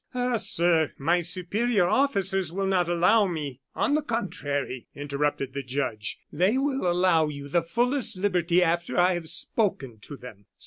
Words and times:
"Ah! 0.15 0.37
sir, 0.37 0.93
my 0.97 1.19
superior 1.19 1.85
officers 1.87 2.51
will 2.51 2.65
not 2.65 2.89
allow 2.89 3.27
me" 3.27 3.61
"On 3.75 3.93
the 3.93 4.01
contrary," 4.01 4.87
interrupted 4.95 5.53
the 5.53 5.61
judge, 5.61 6.17
"they 6.31 6.57
will 6.57 6.89
allow 6.91 7.27
you 7.27 7.47
the 7.47 7.61
fullest 7.61 8.17
liberty 8.17 8.63
after 8.63 8.97
I 8.97 9.13
have 9.13 9.29
spoken 9.29 9.99
to 9.99 10.17
them." 10.17 10.47